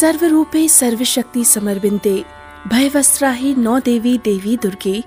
[0.00, 2.24] सर्वरूपे सर्वशक्ति समर्पिते
[2.68, 5.04] भयवस्त्राहि नौ देवी देवी दुर्गे।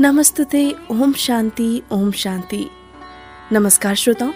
[0.00, 2.66] नमस्तुते, ओम शांति ओम शांति।
[3.52, 4.32] नमस्कार श्रोताओं,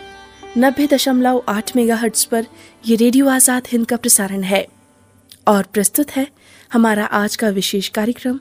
[0.59, 2.00] नब्बे दशमलव आठ मेगा
[2.32, 2.46] पर
[2.86, 4.66] ये रेडियो आज़ाद हिंद का प्रसारण है।
[5.48, 6.27] और प्रस्तुत है
[6.72, 8.40] हमारा आज का विशेष कार्यक्रम,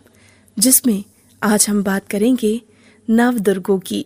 [0.59, 1.03] जिसमें
[1.43, 2.61] आज हम बात करेंगे
[3.09, 4.05] नव दुर्गों की।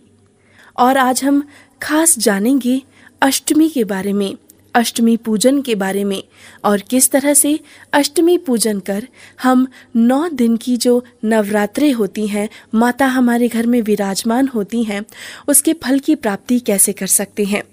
[0.80, 1.44] और आज हम
[1.82, 2.82] खास जानेंगे
[3.22, 4.36] अष्टमी के बारे में।
[4.76, 6.24] अष्टमी पूजन के बारे में
[6.66, 7.60] और किस तरह से
[7.94, 9.08] अष्टमी पूजन कर
[9.44, 15.04] हम नौ दिन की जो नवरात्रे होती हैं माता हमारे घर में विराजमान होती हैं
[15.48, 17.64] उसके फल की प्राप्ति कैसे कर सकते हैं?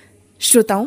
[0.41, 0.87] श्रोताओं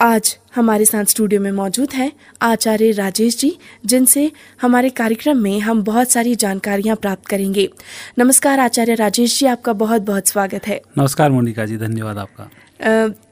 [0.00, 4.32] आज हमारे साथ स्टूडियो में मौजूद हैं आचार्य राजेश जी जिनसे
[4.62, 7.68] हमारे कार्यक्रम में हम बहुत सारी जानकारियाँ प्राप्त करेंगे।
[8.18, 12.50] नमस्कार आचार्य राजेश जी आपका बहुत बहुत स्वागत है। नमस्कार मोनिका जी धन्यवाद आपका।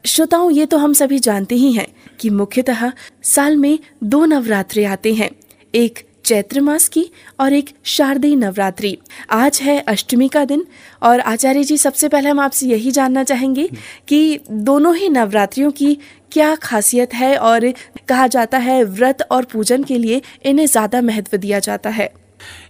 [0.07, 1.87] श्रोताओं ये तो हम सभी जानते ही हैं
[2.20, 2.91] कि मुख्यतः
[3.24, 5.30] साल में दो नवरात्रे आते हैं,
[5.74, 7.05] एक चैत्र मास की
[7.41, 8.97] और एक शारदीय नवरात्रि।
[9.30, 10.64] आज है अष्टमी का दिन
[11.02, 13.69] और आचार्य जी, सबसे पहले हम आपसे यही जानना चाहेंगे
[14.08, 15.94] कि दोनों ही नवरात्रियों की
[16.33, 17.72] क्या खासियत है और
[18.08, 22.12] कहा जाता है व्रत और पूजन के लिए इन्हें ज़्यादा महत्व दिया जाता है।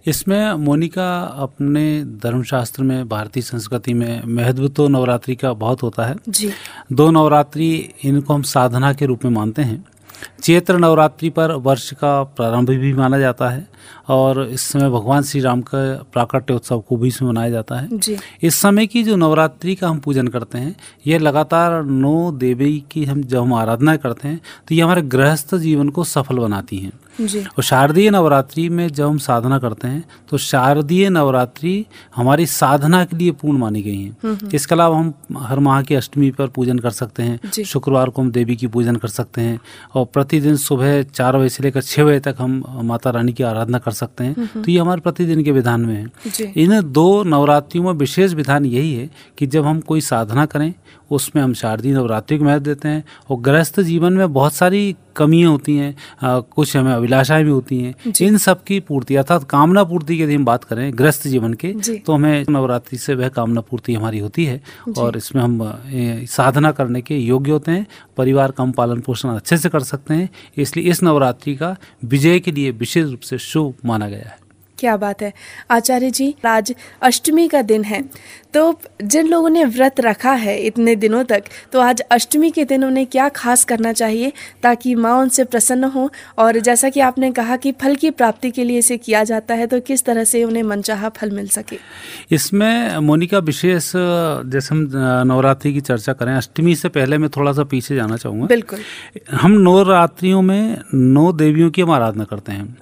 [0.09, 6.17] इसमें मोनिका अपने धर्मशास्त्र में भारतीय संस्कृति में महत्व तो नवरात्रि का बहुत होता है।
[6.29, 6.51] जी।
[6.93, 9.85] दो नवरात्रि इनको हम साधना के रूप में मानते हैं।
[10.43, 13.68] चैत्र नवरात्रि पर वर्ष का प्रारंभ भी माना जाता है।
[14.09, 15.81] और इस समय भगवान श्री राम का
[16.13, 19.89] प्राकट्य उत्सव को भी इसमें मनाया जाता है। जी। इस समय की जो नवरात्रि का
[19.89, 20.75] हम पूजन करते हैं
[21.07, 25.55] ये लगातार नौ देवी की हम जब हम आराधना करते हैं तो ये हमारे गृहस्थ
[25.57, 30.05] जीवन को सफल बनाती हैं। जी। और शारदीय नवरात्रि में जब हम साधना करते हैं
[30.31, 31.85] तो शारदीय नवरात्रि
[32.17, 36.31] हमारी साधना के लिए पूर्ण मानी गई है। इसके अलावा हम हर माह की अष्टमी
[36.31, 39.59] पर पूजन कर सकते हैं शुक्रवार को हम देवी की पूजन कर सकते हैं
[39.95, 43.68] और प्रतिदिन सुबह चार बजे से लेकर छः बजे तक हम माता रानी की आराधना
[43.77, 47.93] कर सकते हैं। तो ये हमारे प्रतिदिन के विधान में है। इन दो नवरात्रियों में
[47.93, 50.75] विशेष विधान यही है कि जब हम कोई साधना करें
[51.11, 55.51] उसमें हम शारदीय नवरात्रि को महत्व देते हैं और गृहस्थ जीवन में बहुत सारी कमियाँ
[55.51, 60.17] होती हैं कुछ हमें अभिलाषाएँ भी होती हैं। इन सब की पूर्ति अर्थात कामना पूर्ति
[60.17, 63.61] की यदि हम बात करें ग्रस्त जीवन के जी। तो हमें नवरात्रि से वह कामना
[63.61, 64.61] पूर्ति हमारी होती है।
[64.99, 65.61] और इसमें हम
[66.29, 67.87] साधना करने के योग्य होते हैं
[68.17, 72.41] परिवार का हम पालन पोषण अच्छे से कर सकते हैं इसलिए इस नवरात्रि का विजय
[72.41, 74.47] के लिए विशेष रूप से शुभ माना गया है।
[74.79, 75.33] क्या बात है।
[75.71, 78.03] आचार्य जी आज अष्टमी का दिन है।
[78.55, 82.85] तो जिन लोगों ने व्रत रखा है इतने दिनों तक तो आज अष्टमी के दिन
[82.85, 86.09] उन्हें क्या खास करना चाहिए ताकि माँ उनसे प्रसन्न हो?
[86.39, 89.67] और जैसा कि आपने कहा कि फल की प्राप्ति के लिए इसे किया जाता है
[89.67, 91.79] तो किस तरह से उन्हें मनचाहा फल मिल सके?
[92.31, 94.89] इसमें मोनिका विशेष जैसे हम
[95.29, 98.79] नवरात्रि की चर्चा करें अष्टमी से पहले मैं थोड़ा सा पीछे जाना चाहूँगा। बिल्कुल।
[99.33, 102.77] हम नवरात्रियों में नौ देवियों की हम आराधना करते हैं।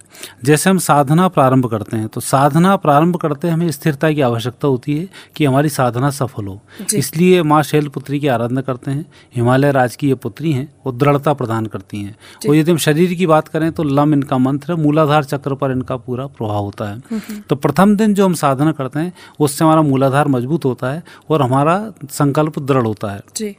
[0.44, 4.96] जैसे हम साधना प्रारंभ करते हैं। तो साधना प्रारंभ करते हमें स्थिरता की आवश्यकता होती
[4.98, 6.60] है कि हमारी साधना सफल हो।
[6.94, 9.04] इसलिए माँ शैलपुत्री की आराधना करते हैं।
[9.36, 12.16] हिमालय राज की ये पुत्री हैं वो दृढ़ता प्रदान करती हैं।
[12.48, 15.72] और यदि हम शरीर की बात करें तो लम इनका मंत्र है मूलाधार चक्र पर
[15.72, 19.82] इनका पूरा प्रभाव होता है। तो प्रथम दिन जो हम साधना करते हैं उससे हमारा
[19.82, 21.78] मूलाधार मज़बूत होता है और हमारा
[22.10, 23.56] संकल्प दृढ़ होता है। जी।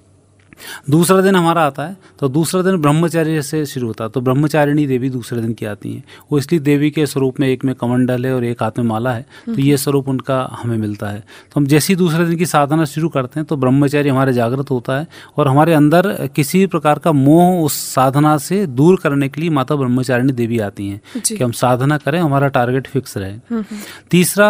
[0.89, 4.85] दूसरा दिन हमारा आता है तो दूसरा दिन ब्रह्मचार्य से शुरू होता है। तो ब्रह्मचारिणी
[4.87, 8.25] देवी दूसरे दिन की आती हैं। वो इसलिए देवी के स्वरूप में एक में कमंडल
[8.25, 11.59] है और एक हाथ में माला है तो ये स्वरूप उनका हमें मिलता है। तो
[11.59, 14.97] हम जैसे ही दूसरे दिन की साधना शुरू करते हैं तो ब्रह्मचारी हमारे जागृत होता
[14.99, 15.07] है
[15.37, 19.75] और हमारे अंदर किसी प्रकार का मोह उस साधना से दूर करने के लिए माता
[19.75, 23.63] ब्रह्मचारिणी देवी आती हैं कि हम साधना करें हमारा टारगेट फिक्स रहे।
[24.11, 24.49] तीसरा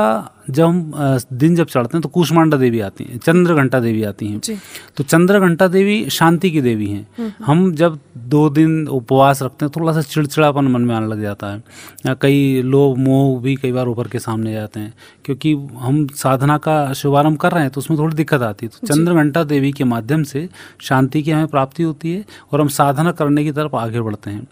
[0.49, 4.27] जब हम दिन जब चढ़ते हैं तो कुष्मांडा देवी आती हैं चंद्र घंटा देवी आती
[4.27, 4.59] हैं।
[4.97, 9.71] तो चंद्र घंटा देवी शांति की देवी हैं। हम जब दो दिन उपवास रखते हैं
[9.75, 13.87] थोड़ा सा चिड़चिड़ापन मन में आने लग जाता है। कई लोग मोह भी कई बार
[13.87, 14.93] ऊपर के सामने जाते हैं
[15.25, 18.87] क्योंकि हम साधना का शुभारंभ कर रहे हैं तो उसमें थोड़ी दिक्कत आती है। तो
[18.87, 20.47] चंद्र घंटा देवी के माध्यम से
[20.81, 24.47] शांति की हमें प्राप्ति होती है और हम साधना करने की तरफ़ आगे बढ़ते हैं।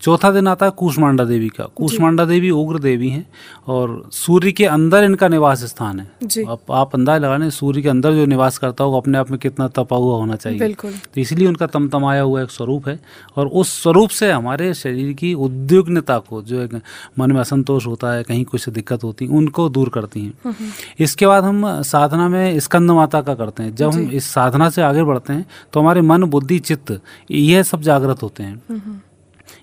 [0.00, 3.26] चौथा दिन आता है कूष्मांडा देवी का। कूष्मांडा देवी उग्र देवी हैं
[3.66, 8.12] और सूर्य के अंदर इनका निवास स्थान है। जी। आप अंदाज लगाने सूर्य के अंदर
[8.12, 11.66] जो निवास करता होगा अपने आप में कितना तपा हुआ होना चाहिए। तो इसलिए उनका
[11.66, 12.98] तमतमाया हुआ एक स्वरूप है
[13.36, 16.80] और उस स्वरूप से हमारे शरीर की उद्विग्नता को जो एक
[17.18, 20.54] मन में असंतोष होता है कहीं कुछ दिक्कत होती है उनको दूर करती हैं।
[20.98, 24.82] इसके बाद हम साधना में स्कंद माता का करते हैं। जब हम इस साधना से
[24.82, 27.00] आगे बढ़ते हैं तो हमारे मन बुद्धि चित्त
[27.30, 29.02] यह सब जागृत होते हैं।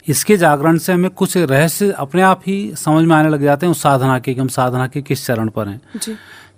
[0.07, 3.71] इसके जागरण से हमें कुछ रहस्य अपने आप ही समझ में आने लग जाते हैं
[3.71, 5.81] उस साधना के कि हम साधना के किस चरण पर हैं।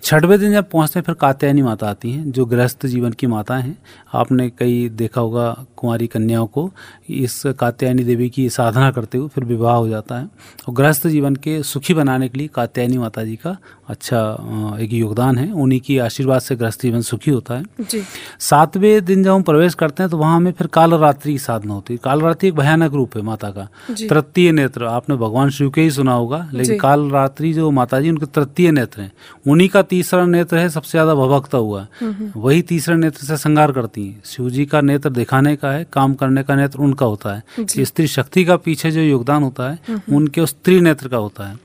[0.03, 3.55] छठवें दिन जब पहुँचते हैं फिर कात्यायनी माता आती हैं जो गृहस्थ जीवन की माता
[3.55, 3.77] हैं।
[4.13, 6.69] आपने कई देखा होगा कुंवारी कन्याओं को
[7.09, 10.27] इस कात्यायनी देवी की साधना करते हुए फिर विवाह हो जाता है।
[10.67, 13.55] और गृहस्थ जीवन के सुखी बनाने के लिए कात्यायनी माता जी का
[13.89, 18.03] अच्छा एक योगदान है। उन्हीं की आशीर्वाद से गृहस्थ जीवन सुखी होता है।
[18.39, 21.93] सातवें दिन जब हम प्रवेश करते हैं तो वहाँ हमें फिर कालरात्रि की साधना होती
[21.93, 23.67] है। कालरात्रि एक भयानक रूप है माता का।
[24.09, 28.25] तृतीय नेत्र आपने भगवान शिव के ही सुना होगा लेकिन कालरात्रि जो माता जी उनके
[28.25, 29.11] तृतीय नेत्र हैं।
[29.47, 31.85] उन्हीं का तीसरा नेत्र है सबसे ज़्यादा भभकता हुआ।
[32.37, 36.13] वही तीसरे नेत्र से श्रृंगार करती है। शिव जी का नेत्र दिखाने का है काम
[36.15, 40.41] करने का नेत्र उनका होता है। स्त्री शक्ति का पीछे जो योगदान होता है उनके
[40.41, 41.57] उस स्त्री नेत्र का होता है।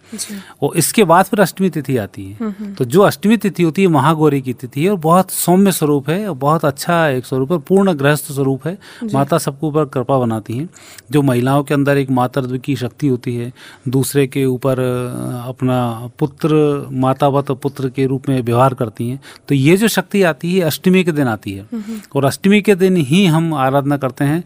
[0.62, 4.40] और इसके बाद फिर अष्टमी तिथि आती है। तो जो अष्टमी तिथि होती है महागौरी
[4.40, 7.92] की तिथि है और बहुत सौम्य स्वरूप है और बहुत अच्छा एक स्वरूप है पूर्ण
[7.94, 8.76] गृहस्थ स्वरूप है।
[9.14, 10.68] माता सबके ऊपर कृपा बनाती है।
[11.10, 13.52] जो महिलाओं के अंदर एक मातृत्व की शक्ति होती है
[13.88, 14.80] दूसरे के ऊपर
[15.48, 16.56] अपना पुत्र
[16.98, 21.04] मातावत पुत्र के रूप में व्यवहार करती हैं तो ये जो शक्ति आती है अष्टमी
[21.04, 21.66] के दिन आती है।
[22.14, 24.42] और अष्टमी के दिन ही हम आराधना करते हैं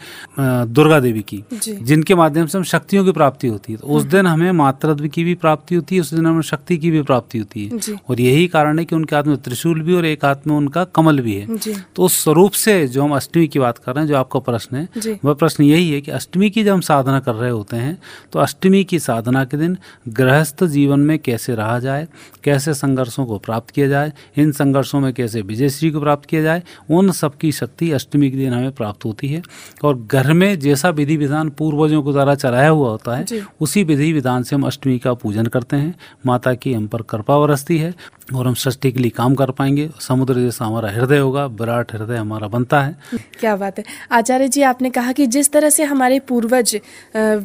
[0.73, 4.27] दुर्गा देवी की जिनके माध्यम से हम शक्तियों की प्राप्ति होती है। तो उस दिन
[4.27, 7.67] हमें मातृत्व की भी प्राप्ति होती है उस दिन हमें शक्ति की भी प्राप्ति होती
[7.67, 10.55] है। और यही कारण है कि उनके हाथ में त्रिशूल भी और एक हाथ में
[10.57, 11.59] उनका कमल भी है।
[11.97, 14.77] तो उस स्वरूप से जो हम अष्टमी की बात कर रहे हैं जो आपका प्रश्न
[14.77, 17.97] है वह प्रश्न यही है कि अष्टमी की जब हम साधना कर रहे होते हैं
[18.33, 19.77] तो अष्टमी की साधना के दिन
[20.09, 22.07] गृहस्थ जीवन में कैसे रहा जाए
[22.45, 26.63] कैसे संघर्षों को प्राप्त किया जाए इन संघर्षों में कैसे विजयश्री को प्राप्त किया जाए
[26.91, 29.43] उन सबकी शक्ति अष्टमी के दिन हमें प्राप्त होती है।
[29.85, 33.25] और घर में जैसा विधि विधान पूर्वजों के द्वारा चलाया हुआ होता है
[33.61, 35.95] उसी विधि विधान से हम अष्टमी का पूजन करते हैं।
[36.27, 37.93] माता की हम पर कृपा बरसती है
[38.35, 42.17] और हम षष्ठी के लिए काम कर पाएँगे। समुद्र जैसा हमारा हृदय होगा, विराट हृदय
[42.17, 42.97] हमारा बनता है।
[43.41, 46.75] क्या बात है। आचार्य जी, आपने कहा कि जिस तरह से हमारे पूर्वज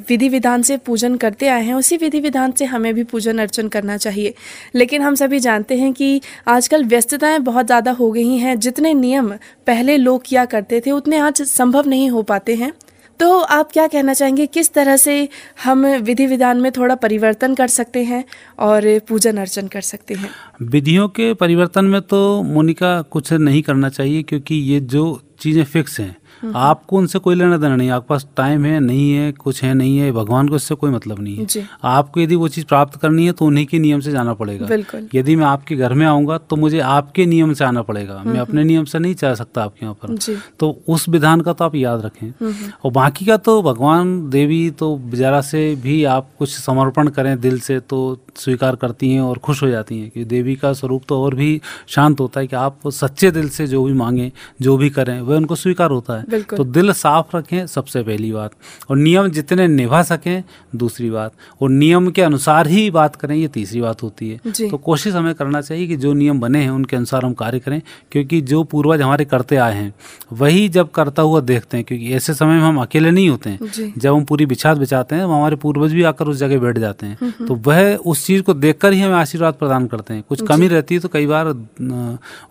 [0.10, 3.68] विधि विधान से पूजन करते आए हैं, उसी विधि विधान से हमें भी पूजन अर्चन
[3.68, 4.34] करना चाहिए।
[4.76, 9.32] लेकिन हम सभी जानते हैं कि आजकल व्यस्तताएँ बहुत ज़्यादा हो गई हैं। जितने नियम
[9.68, 12.72] पहले लोग किया करते थे, उतने आज संभव नहीं हो पाते हैं।
[13.20, 14.46] तो आप क्या कहना चाहेंगे?
[14.46, 15.30] किस तरह से
[15.64, 18.24] हम विधि विधान में थोड़ा परिवर्तन कर सकते हैं
[18.60, 20.30] और पूजन अर्चन कर सकते हैं?
[20.62, 26.00] विधियों के परिवर्तन में तो मोनिका कुछ नहीं करना चाहिए क्योंकि ये जो चीज़ें फिक्स
[26.00, 26.16] हैं
[26.56, 29.98] आपको उनसे कोई लेना देना नहीं आपके पास टाइम है नहीं है कुछ है नहीं
[29.98, 31.46] है भगवान को इससे कोई मतलब नहीं है।
[31.84, 34.66] आपको यदि वो चीज़ प्राप्त करनी है तो उन्हीं के नियम से जाना पड़ेगा।
[35.16, 38.64] यदि मैं आपके घर में आऊँगा तो मुझे आपके नियम से आना पड़ेगा। मैं अपने।
[38.64, 40.08] नियम से नहीं चाह सकता आपके यहाँ पर।
[40.60, 42.32] तो उस विधान का तो आप याद रखें।
[42.84, 47.60] और बाकी का तो भगवान देवी तो जरा से भी आप कुछ समर्पण करें दिल
[47.60, 48.00] से तो
[48.36, 51.50] स्वीकार करती हैं और खुश हो जाती हैं कि देवी का स्वरूप तो और भी
[51.88, 54.32] शांत होता है कि आप सच्चे दिल से जो भी मांगें
[54.62, 56.26] जो भी करें वह उनको स्वीकार होता है।
[56.58, 58.52] तो दिल साफ़ रखें सबसे पहली बात।
[58.90, 60.44] और नियम जितने निभा सकें
[60.76, 64.38] दूसरी बात। और नियम के अनुसार ही बात करें ये तीसरी बात होती है।
[64.70, 67.82] तो कोशिश हमें करना चाहिए कि जो नियम बने हैं उनके अनुसार हम कार्य करें
[68.12, 69.94] क्योंकि जो पूर्वज हमारे करते आए हैं
[70.34, 73.60] वही जब करता हुआ देखते हैं क्योंकि ऐसे समय में हम अकेले नहीं होते हैं।
[73.98, 77.18] जब हम पूरी बिछात बिछाते हैं हमारे पूर्वज भी आकर उस जगह बैठ जाते हैं।
[77.22, 80.42] हम्म, हम्म। तो वह उस चीज़ को देखकर ही हमें आशीर्वाद प्रदान करते हैं। कुछ
[80.48, 81.48] कमी रहती है तो कई बार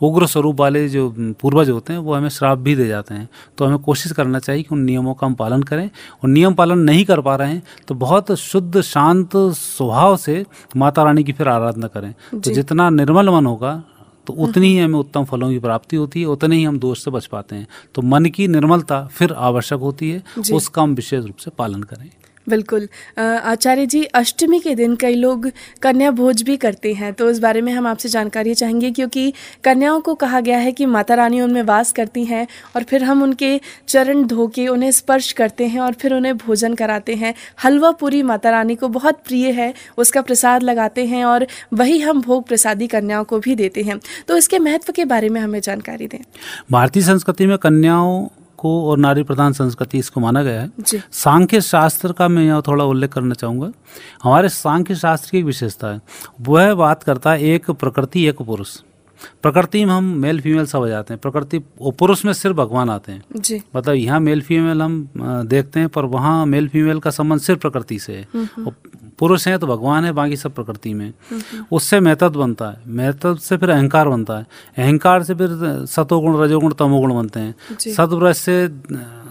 [0.02, 1.08] उग्र स्वरूप वाले जो
[1.40, 3.28] पूर्वज होते हैं वो हमें श्राप भी दे जाते हैं।
[3.66, 5.86] तो हमें कोशिश करना चाहिए कि उन नियमों का हम पालन करें।
[6.22, 10.44] और नियम पालन नहीं कर पा रहे हैं तो बहुत शुद्ध शांत स्वभाव से
[10.76, 13.72] माता रानी की फिर आराधना करें। तो जितना निर्मल मन होगा
[14.26, 17.10] तो उतनी ही हमें उत्तम फलों की प्राप्ति होती है उतने ही हम दोष से
[17.10, 21.37] बच पाते हैं। तो मन की निर्मलता फिर आवश्यक होती है उसका हम विशेष रूप
[21.37, 22.08] से पालन करें।
[22.48, 22.88] बिल्कुल।
[23.18, 25.50] आचार्य जी, अष्टमी के दिन कई लोग
[25.82, 29.32] कन्या भोज भी करते हैं तो इस बारे में हम आपसे जानकारी चाहेंगे क्योंकि
[29.64, 33.22] कन्याओं को कहा गया है कि माता रानी उनमें वास करती हैं और फिर हम
[33.22, 37.34] उनके चरण धो के उन्हें स्पर्श करते हैं और फिर उन्हें भोजन कराते हैं।
[37.64, 42.20] हलवा पूरी माता रानी को बहुत प्रिय है, उसका प्रसाद लगाते हैं और वही हम
[42.20, 43.98] भोग प्रसादी कन्याओं को भी देते हैं।
[44.28, 46.18] तो इसके महत्व के बारे में हमें जानकारी दें।
[46.70, 48.26] भारतीय संस्कृति में कन्याओं
[48.56, 50.70] को और नारी प्रधान संस्कृति इसको माना गया है।
[51.12, 53.70] सांख्य शास्त्र का मैं यहाँ थोड़ा उल्लेख करना चाहूँगा।
[54.22, 56.00] हमारे सांख्य शास्त्र की विशेषता है।
[56.40, 58.76] वह बात करता है एक प्रकृति एक पुरुष।
[59.42, 63.12] प्रकृति में हम मेल फीमेल सब आ जाते हैं। प्रकृति पुरुष में सिर्फ़ भगवान आते
[63.12, 67.40] हैं। जी। मतलब यहाँ मेल फीमेल हम देखते हैं पर वहाँ मेल फीमेल का संबंध
[67.40, 68.72] सिर्फ़ प्रकृति से है। हम्म, हम्म।
[69.18, 71.12] पुरुष हैं तो भगवान है बाकी सब प्रकृति में।
[71.73, 74.46] उससे महत्व बनता है। महत्व से फिर अहंकार बनता है।
[74.78, 78.66] अहंकार से फिर सतोगुण रजोगुण तमोगुण बनते हैं। सतव्रज से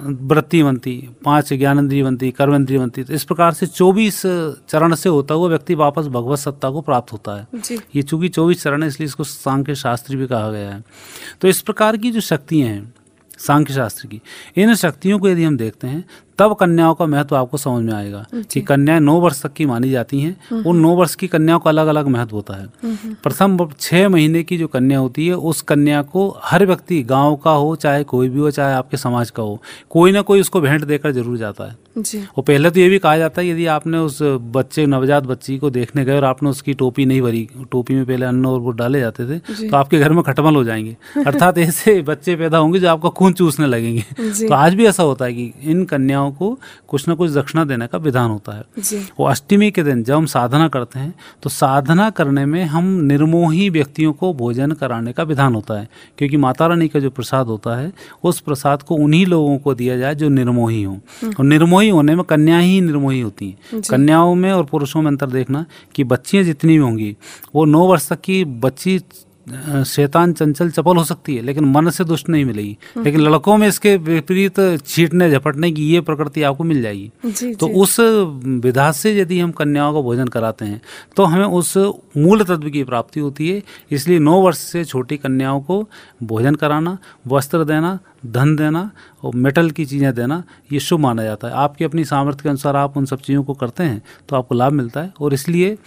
[0.05, 4.21] वृत्ति बनती पाँच ज्ञानेन्द्रीय बनती कर्मेंद्रीय बनती। तो इस प्रकार से चौबीस
[4.69, 7.47] चरण से होता हुआ व्यक्ति वापस भगवत सत्ता को प्राप्त होता है।
[7.95, 10.83] ये चूँकि चौबीस चरण है इसलिए इसको सांख्य शास्त्री भी कहा गया है।
[11.41, 12.93] तो इस प्रकार की जो शक्तियाँ हैं
[13.39, 14.21] सांख्य शास्त्र की
[14.57, 16.03] इन शक्तियों को यदि हम देखते हैं
[16.39, 19.91] तब कन्याओं का महत्व आपको समझ में आएगा कि कन्याएँ नौ वर्ष तक की मानी
[19.91, 22.67] जाती हैं। उन नौ वर्ष की कन्याओं का अलग अलग महत्व होता है।
[23.23, 27.51] प्रथम छः महीने की जो कन्या होती है उस कन्या को हर व्यक्ति गाँव का
[27.53, 30.83] हो चाहे कोई भी हो चाहे आपके समाज का हो कोई ना कोई उसको भेंट
[30.83, 33.97] देकर ज़रूर जाता है। जी। और पहले तो ये भी कहा जाता है यदि आपने
[33.97, 38.05] उस बच्चे नवजात बच्ची को देखने गए और आपने उसकी टोपी नहीं भरी टोपी में
[38.05, 40.97] पहले अन्न और वो डाले जाते थे तो आपके घर में खटमल हो जाएँगे।
[41.27, 44.01] अर्थात ऐसे बच्चे पैदा होंगे जो आपका खून चूसने लगेंगे।
[44.47, 47.87] तो आज भी ऐसा होता है कि इन कन्याओं को कुछ ना कुछ दक्षिणा देने
[47.87, 48.63] का विधान होता है।
[49.19, 53.69] वो अष्टमी के दिन जब हम साधना करते हैं तो साधना करने में हम निर्मोही
[53.69, 55.87] व्यक्तियों को भोजन कराने का विधान होता है।
[56.17, 57.91] क्योंकि माता रानी का जो प्रसाद होता है
[58.23, 60.97] उस प्रसाद को उन्हीं लोगों को दिया जाए जो निर्मोही हों।
[61.39, 65.29] और निर्मोही होने में कन्या ही निर्मोही होती हैं। कन्याओं में और पुरुषों में अंतर
[65.29, 65.65] देखना
[65.95, 67.15] कि बच्चियाँ जितनी भी होंगी
[67.55, 68.99] वो नौ वर्ष तक की बच्ची
[69.85, 73.67] शैतान चंचल चपल हो सकती है लेकिन मन से दुष्ट नहीं मिलेगी। लेकिन लड़कों में
[73.67, 77.99] इसके विपरीत छीटने झपटने की ये प्रकृति आपको मिल जाएगी। जी तो जी उस
[78.61, 80.81] विधा से यदि हम कन्याओं को भोजन कराते हैं
[81.17, 81.75] तो हमें उस
[82.17, 83.61] मूल तत्व की प्राप्ति होती है।
[83.91, 85.81] इसलिए नौ वर्ष से छोटी कन्याओं को
[86.23, 86.97] भोजन कराना
[87.27, 87.97] वस्त्र देना
[88.27, 88.89] धन देना
[89.23, 92.75] और मेटल की चीज़ें देना ये शुभ माना जाता है। आपकी अपनी सामर्थ्य के अनुसार
[92.75, 95.77] आप उन सब चीज़ों को करते हैं तो आपको लाभ मिलता है। और इसलिए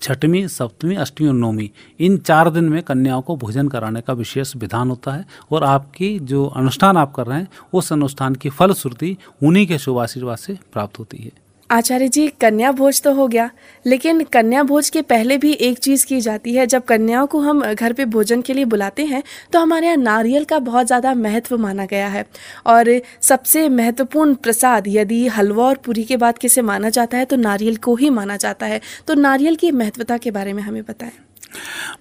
[0.00, 1.68] छठवीं, सप्तमी, अष्टमी और नौवीं,
[2.00, 6.18] इन चार दिन में कन्याओं को भोजन कराने का विशेष विधान होता है और आपकी
[6.18, 10.58] जो अनुष्ठान आप कर रहे हैं, उस अनुष्ठान की फलश्रुति उन्हीं के शुभ आशीर्वाद से
[10.72, 13.48] प्राप्त होती है। आचार्य जी कन्या भोज तो हो गया
[13.84, 17.62] लेकिन कन्या भोज के पहले भी एक चीज़ की जाती है जब कन्याओं को हम
[17.64, 21.56] घर पे भोजन के लिए बुलाते हैं तो हमारे यहाँ नारियल का बहुत ज़्यादा महत्व
[21.58, 22.24] माना गया है।
[22.66, 27.36] और सबसे महत्वपूर्ण प्रसाद यदि हलवा और पूरी के बाद किसे माना जाता है तो
[27.36, 31.12] नारियल को ही माना जाता है। तो नारियल की महत्वता के बारे में हमें बताएँ।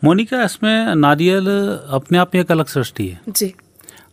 [0.04, 1.48] मोनिका इसमें नारियल
[1.90, 3.54] अपने आप में एक अलग सृष्टि है। जी।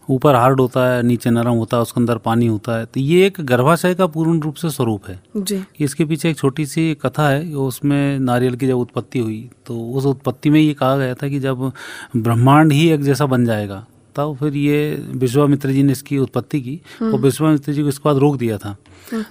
[0.08, 3.26] ऊपर हार्ड होता है नीचे नरम होता है उसके अंदर पानी होता है। तो ये
[3.26, 7.28] एक गर्भाशय का पूर्ण रूप से स्वरूप है। जी। इसके पीछे एक छोटी सी कथा
[7.28, 11.28] है उसमें नारियल की जब उत्पत्ति हुई तो उस उत्पत्ति में ये कहा गया था
[11.28, 11.70] कि जब
[12.16, 13.84] ब्रह्मांड ही एक जैसा बन जाएगा
[14.16, 18.16] तब फिर ये विश्वामित्र जी ने इसकी उत्पत्ति की और विश्वामित्र जी को इसके बाद
[18.16, 18.76] रोक दिया था।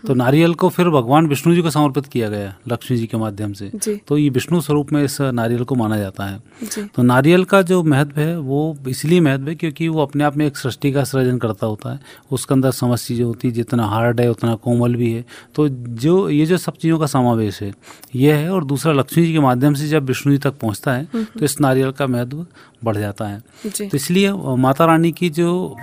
[0.07, 3.53] तो नारियल को फिर भगवान विष्णु जी को समर्पित किया गया लक्ष्मी जी के माध्यम
[3.53, 3.71] से।
[4.07, 7.81] तो ये विष्णु स्वरूप में इस नारियल को माना जाता है। तो नारियल का जो
[7.83, 11.37] महत्व है वो इसलिए महत्व है क्योंकि वो अपने आप में एक सृष्टि का सृजन
[11.37, 11.99] करता होता है।
[12.31, 15.25] उसके अंदर समस्त चीज़ें होती है जितना हार्ड है उतना कोमल भी है।
[15.55, 17.73] तो जो ये जो सब चीज़ों का समावेश है
[18.15, 21.05] ये है और दूसरा लक्ष्मी जी के माध्यम से जब विष्णु जी तक पहुँचता है
[21.13, 22.45] तो इस नारियल का महत्व
[22.83, 25.75] बढ़ जाता है। तो इसलिए माता रानी की जो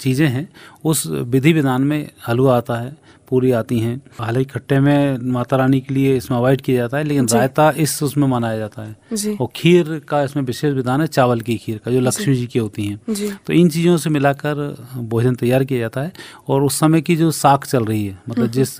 [0.00, 0.48] चीज़ें हैं
[0.84, 2.96] उस विधि विधान में हलवा आता है।
[3.28, 7.04] पूरी आती हैं। हालाँकि खट्टे में माता रानी के लिए इसमें अवॉइड किया जाता है
[7.04, 8.96] लेकिन। रायता इस उसमें मनाया जाता है।
[9.36, 12.58] और खीर का इसमें विशेष विधान है चावल की खीर का जो लक्ष्मी जी की
[12.58, 12.98] होती हैं।
[13.46, 14.54] तो इन चीज़ों से मिलाकर
[14.96, 16.12] भोजन तैयार किया जाता है।
[16.48, 18.76] और उस समय की जो साग चल रही है मतलब जिस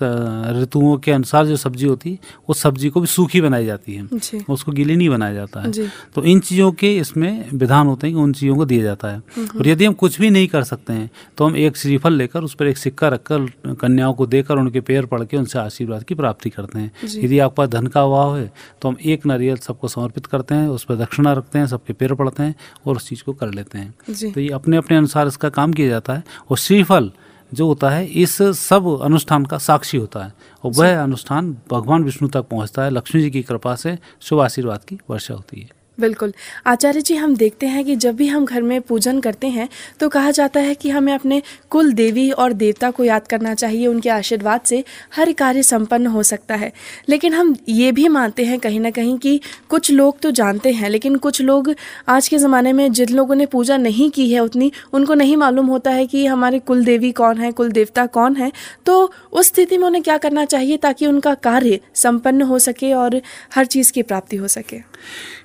[0.61, 4.03] ऋतुओं के अनुसार जो सब्ज़ी होती है उस सब्ज़ी को भी सूखी बनाई जाती है।
[4.49, 5.71] उसको गीली नहीं बनाया जाता है।
[6.15, 9.17] तो इन चीज़ों के इसमें विधान होते हैं उन चीज़ों को दिया जाता है।
[9.57, 12.53] और यदि हम कुछ भी नहीं कर सकते हैं तो हम एक श्रीफल लेकर उस
[12.53, 16.49] पर एक सिक्का रखकर कन्याओं को देकर उनके पैर पड़ के उनसे आशीर्वाद की प्राप्ति
[16.49, 18.51] करते हैं। यदि आपके पास धन का अभाव है
[18.81, 22.13] तो हम एक नारियल सबको समर्पित करते हैं उस पर दक्षिणा रखते हैं सबके पैर
[22.13, 25.49] पड़ते हैं और उस चीज़ को कर लेते हैं। तो ये अपने अपने अनुसार इसका
[25.49, 27.11] काम किया जाता है और श्रीफल
[27.51, 32.29] जो होता है इस सब अनुष्ठान का साक्षी होता है और वह अनुष्ठान भगवान विष्णु
[32.29, 36.33] तक पहुँचता है लक्ष्मी जी की कृपा से शुभ आशीर्वाद की वर्षा होती है। बिल्कुल।
[36.67, 39.67] आचार्य जी, हम देखते हैं कि जब भी हम घर में पूजन करते हैं
[39.99, 43.85] तो कहा जाता है कि हमें अपने कुल देवी और देवता को याद करना चाहिए,
[43.87, 44.83] उनके आशीर्वाद से
[45.15, 46.71] हर कार्य संपन्न हो सकता है।
[47.09, 50.89] लेकिन हम ये भी मानते हैं कहीं ना कहीं कि कुछ लोग तो जानते हैं,
[50.89, 51.73] लेकिन कुछ लोग
[52.07, 55.67] आज के ज़माने में जिन लोगों ने पूजा नहीं की है उतनी, उनको नहीं मालूम
[55.67, 58.51] होता है कि हमारे कुल देवी कौन है, कुल देवता कौन है।
[58.85, 63.21] तो उस स्थिति में उन्हें क्या करना चाहिए ताकि उनका कार्य संपन्न हो सके और
[63.55, 64.77] हर चीज़ की प्राप्ति हो सके?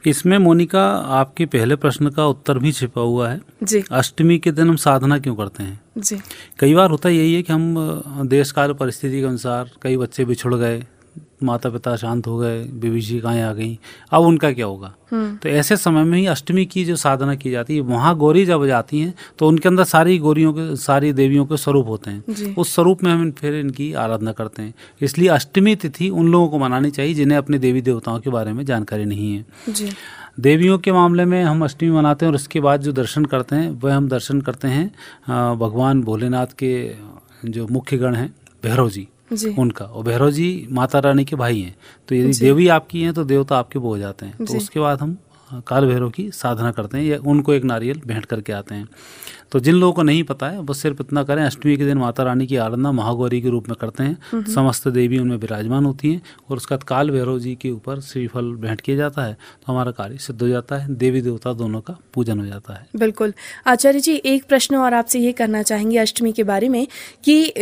[0.06, 0.84] इसमें मोनिका
[1.18, 5.18] आपके पहले प्रश्न का उत्तर भी छिपा हुआ है। जी। अष्टमी के दिन हम साधना
[5.18, 5.80] क्यों करते हैं?
[5.98, 6.18] जी।
[6.58, 7.74] कई बार होता यही है कि हम
[8.28, 10.84] देश काल परिस्थिति के अनुसार कई बच्चे बिछुड़ गए
[11.42, 13.78] माता पिता शांत हो गए विभीषिकाएँ आ गई।
[14.12, 14.92] अब उनका क्या होगा?
[15.10, 18.44] हम्म। तो ऐसे समय में ही अष्टमी की जो साधना की जाती है वहाँ गौरी
[18.46, 22.54] जब जाती हैं तो उनके अंदर सारी गौरियों के सारी देवियों के स्वरूप होते हैं।
[22.54, 26.58] उस स्वरूप में हम फिर इनकी आराधना करते हैं। इसलिए अष्टमी तिथि उन लोगों को
[26.58, 29.90] मनानी चाहिए जिन्हें अपने देवी देवताओं के बारे में जानकारी नहीं है। जी।
[30.40, 33.70] देवियों के मामले में हम अष्टमी मनाते हैं और उसके बाद जो दर्शन करते हैं
[33.80, 34.86] वह हम दर्शन करते हैं
[35.58, 36.72] भगवान भोलेनाथ के
[37.44, 39.08] जो मुख्य गण हैं भैरव जी जी।
[39.58, 41.74] उनका। और भैरव जी माता रानी के भाई हैं।
[42.08, 45.00] तो यदि देवी आपकी हैं तो देवता आपके वो हो जाते हैं। तो उसके बाद
[45.00, 45.16] हम
[45.66, 48.88] काल भैरव की साधना करते हैं। या उनको एक नारियल भेंट करके आते हैं।
[49.52, 52.22] तो जिन लोगों को नहीं पता है वो सिर्फ़ इतना करें अष्टमी के दिन माता
[52.22, 56.22] रानी की आराधना महागौरी के रूप में करते हैं। समस्त देवी उनमें विराजमान होती हैं
[56.50, 59.90] और उसके बाद काल भैरव जी के ऊपर श्रीफल भेंट किया जाता है तो हमारा
[59.92, 63.32] कार्य सिद्ध हो जाता है देवी देवता दोनों का पूजन हो जाता है। बिल्कुल।
[63.66, 66.86] आचार्य जी एक प्रश्न और आपसे ये करना चाहेंगे अष्टमी के बारे में
[67.24, 67.52] कि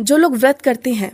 [0.00, 1.12] जो लोग व्रत करते हैं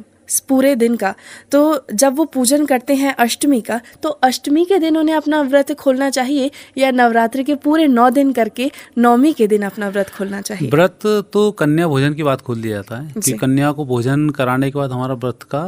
[0.49, 1.14] पूरे दिन का।
[1.52, 1.61] तो
[1.94, 6.11] जब वो पूजन करते हैं अष्टमी का तो अष्टमी के दिन उन्हें अपना व्रत खोलना
[6.11, 10.70] चाहिए या नवरात्रि के पूरे नौ दिन करके नौमी के दिन अपना व्रत खोलना चाहिए?
[10.70, 10.99] व्रत
[11.32, 14.78] तो कन्या भोजन की बात खोल दिया जाता है कि कन्या को भोजन कराने के
[14.78, 15.64] बाद हमारा व्रत का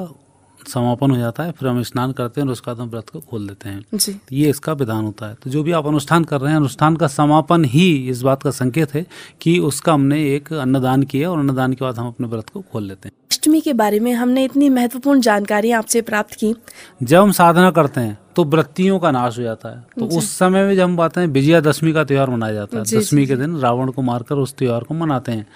[0.60, 3.20] समापन हो जाता है फिर हम स्नान करते हैं और उसके बाद हम व्रत को
[3.20, 6.40] खोल देते हैं। जी। ये इसका विधान होता है। तो जो भी आप अनुष्ठान कर
[6.40, 9.06] रहे हैं अनुष्ठान का समापन ही इस बात का संकेत है
[9.40, 12.82] कि उसका हमने एक अन्नदान किया और अन्नदान के बाद हम अपने व्रत को खोल
[12.82, 16.54] लेते हैं। अष्टमी के बारे में हमने इतनी महत्वपूर्ण जानकारी आपसे प्राप्त की।
[17.02, 20.64] जब हम साधना करते हैं तो वृत्तियों का नाश हो जाता है। तो उस समय
[20.64, 23.90] में जब हम बात हैं विजयादशमी का त्यौहार मनाया जाता है। दसवीं के दिन रावण
[23.90, 25.46] को मारकर उस त्यौहार को मनाते हैं।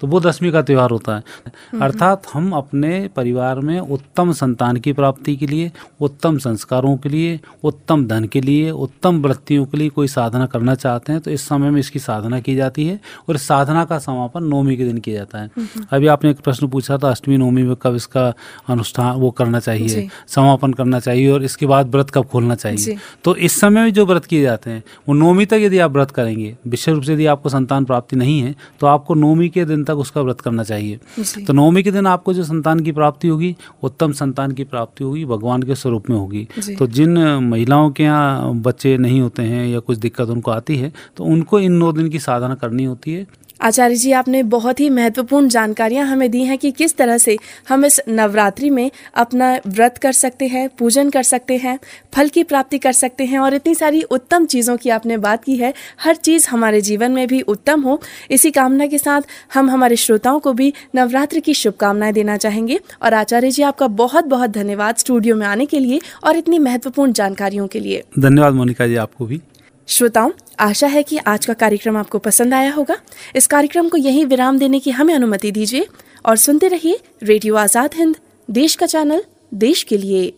[0.00, 4.76] तो वो दसवीं का त्यौहार होता है। हम्म, अर्थात हम अपने परिवार में उत्तम संतान
[4.76, 9.78] की प्राप्ति के लिए उत्तम संस्कारों के लिए उत्तम धन के लिए उत्तम वृत्तियों के
[9.78, 13.00] लिए कोई साधना करना चाहते हैं तो इस समय में इसकी साधना की जाती है
[13.28, 16.40] और साधना का समापन नौमी के दिन किया जाता है। हम्म, हम्म। अभी आपने एक
[16.40, 18.32] प्रश्न पूछा था अष्टमी नौमी में कब इसका
[18.68, 23.34] अनुष्ठान वो करना चाहिए समापन करना चाहिए और इसके बाद व्रत कब खोलना चाहिए। तो
[23.38, 26.56] इस समय में जो व्रत किए जाते हैं वो नौमी तक यदि आप व्रत करेंगे
[26.68, 29.96] विशेष रूप से यदि आपको संतान प्राप्ति नहीं है तो आपको नौमी के दिन तक
[29.96, 30.98] उसका व्रत करना चाहिए।
[31.46, 35.24] तो नौमी के दिन आपको जो संतान की प्राप्ति होगी उत्तम संतान की प्राप्ति होगी
[35.26, 36.46] भगवान के स्वरूप में होगी।
[36.78, 40.92] तो जिन महिलाओं के यहाँ बच्चे नहीं होते हैं या कुछ दिक्कत उनको आती है
[41.16, 43.26] तो उनको इन नौ दिन की साधना करनी होती है।
[43.62, 47.38] आचार्य जी, आपने बहुत ही महत्वपूर्ण जानकारियाँ हमें दी हैं कि किस तरह से
[47.68, 51.78] हम इस नवरात्रि में अपना व्रत कर सकते हैं, पूजन कर सकते हैं,
[52.14, 55.56] फल की प्राप्ति कर सकते हैं और इतनी सारी उत्तम चीज़ों की आपने बात की
[55.56, 58.00] है। हर चीज़ हमारे जीवन में भी उत्तम हो।
[58.30, 59.20] इसी कामना के साथ
[59.54, 64.24] हम हमारे श्रोताओं को भी नवरात्रि की शुभकामनाएँ देना चाहेंगे। और आचार्य जी, आपका बहुत
[64.24, 68.86] बहुत धन्यवाद स्टूडियो में आने के लिए और इतनी महत्वपूर्ण जानकारियों के लिए। धन्यवाद मोनिका
[68.86, 69.40] जी, आपको भी।
[69.88, 72.96] श्रोताओं, आशा है कि आज का कार्यक्रम आपको पसंद आया होगा।
[73.36, 75.86] इस कार्यक्रम को यहीं विराम देने की हमें अनुमति दीजिए
[76.26, 78.16] और सुनते रहिए रेडियो आज़ाद हिंद,
[78.48, 79.22] देश का चैनल,
[79.54, 80.32] देश के लिए।